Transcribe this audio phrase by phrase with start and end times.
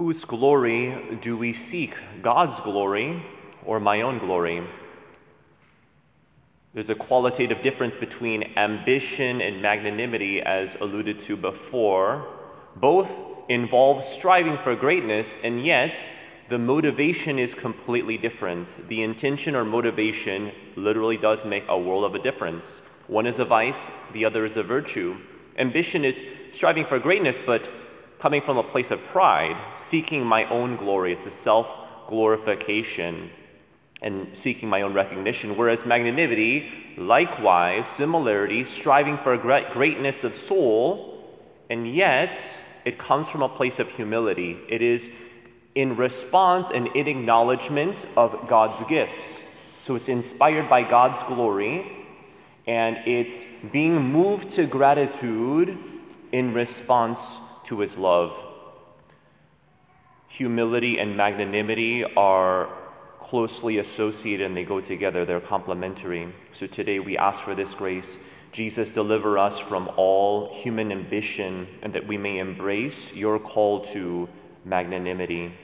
[0.00, 1.94] Whose glory do we seek?
[2.22, 3.22] God's glory
[3.66, 4.66] or my own glory?
[6.72, 12.26] There's a qualitative difference between ambition and magnanimity, as alluded to before.
[12.76, 13.10] Both
[13.50, 15.94] involve striving for greatness, and yet
[16.48, 18.68] the motivation is completely different.
[18.88, 22.64] The intention or motivation literally does make a world of a difference.
[23.06, 25.18] One is a vice, the other is a virtue.
[25.58, 26.22] Ambition is
[26.54, 27.68] striving for greatness, but
[28.20, 31.12] coming from a place of pride, seeking my own glory.
[31.12, 31.66] It's a self
[32.08, 33.30] glorification
[34.02, 35.56] and seeking my own recognition.
[35.56, 41.24] Whereas magnanimity, likewise, similarity, striving for greatness of soul,
[41.68, 42.38] and yet
[42.84, 44.58] it comes from a place of humility.
[44.68, 45.08] It is
[45.74, 49.20] in response and in acknowledgement of God's gifts.
[49.84, 52.06] So it's inspired by God's glory,
[52.66, 55.78] and it's being moved to gratitude
[56.32, 57.18] in response
[57.70, 58.32] to his love.
[60.28, 62.68] Humility and magnanimity are
[63.20, 66.34] closely associated and they go together, they're complementary.
[66.58, 68.08] So today we ask for this grace.
[68.50, 74.28] Jesus, deliver us from all human ambition and that we may embrace your call to
[74.64, 75.54] magnanimity.